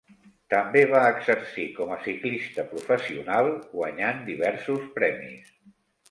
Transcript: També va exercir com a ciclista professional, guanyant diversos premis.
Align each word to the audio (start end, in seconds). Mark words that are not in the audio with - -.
També 0.51 0.81
va 0.91 0.99
exercir 1.09 1.65
com 1.75 1.91
a 1.95 1.97
ciclista 2.05 2.65
professional, 2.71 3.49
guanyant 3.75 4.23
diversos 4.31 4.81
premis. 4.97 5.53